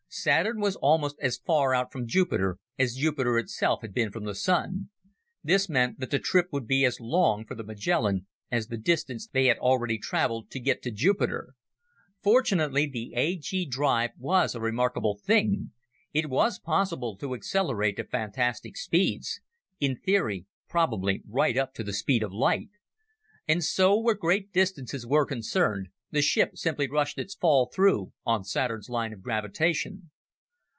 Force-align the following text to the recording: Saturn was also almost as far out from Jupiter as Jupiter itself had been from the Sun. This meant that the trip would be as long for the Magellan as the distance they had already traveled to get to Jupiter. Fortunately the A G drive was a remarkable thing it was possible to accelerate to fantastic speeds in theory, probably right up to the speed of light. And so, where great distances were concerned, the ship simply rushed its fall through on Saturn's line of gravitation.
Saturn 0.13 0.59
was 0.59 0.75
also 0.75 0.85
almost 0.89 1.15
as 1.21 1.37
far 1.37 1.73
out 1.73 1.89
from 1.89 2.05
Jupiter 2.05 2.57
as 2.77 2.95
Jupiter 2.95 3.37
itself 3.37 3.81
had 3.81 3.93
been 3.93 4.11
from 4.11 4.25
the 4.25 4.35
Sun. 4.35 4.89
This 5.41 5.69
meant 5.69 6.01
that 6.01 6.11
the 6.11 6.19
trip 6.19 6.47
would 6.51 6.67
be 6.67 6.83
as 6.83 6.99
long 6.99 7.45
for 7.45 7.55
the 7.55 7.63
Magellan 7.63 8.27
as 8.51 8.67
the 8.67 8.75
distance 8.75 9.25
they 9.25 9.45
had 9.45 9.57
already 9.59 9.97
traveled 9.97 10.51
to 10.51 10.59
get 10.59 10.81
to 10.81 10.91
Jupiter. 10.91 11.53
Fortunately 12.21 12.85
the 12.87 13.13
A 13.15 13.37
G 13.37 13.65
drive 13.65 14.11
was 14.17 14.53
a 14.53 14.59
remarkable 14.59 15.15
thing 15.15 15.71
it 16.11 16.29
was 16.29 16.59
possible 16.59 17.15
to 17.15 17.33
accelerate 17.33 17.95
to 17.95 18.03
fantastic 18.03 18.75
speeds 18.75 19.39
in 19.79 19.95
theory, 19.95 20.45
probably 20.67 21.23
right 21.25 21.55
up 21.55 21.73
to 21.75 21.85
the 21.85 21.93
speed 21.93 22.21
of 22.21 22.33
light. 22.33 22.69
And 23.47 23.63
so, 23.63 23.97
where 23.97 24.13
great 24.13 24.51
distances 24.51 25.07
were 25.07 25.25
concerned, 25.25 25.87
the 26.13 26.21
ship 26.21 26.57
simply 26.57 26.89
rushed 26.89 27.17
its 27.17 27.35
fall 27.35 27.71
through 27.73 28.11
on 28.25 28.43
Saturn's 28.43 28.89
line 28.89 29.13
of 29.13 29.21
gravitation. 29.21 30.09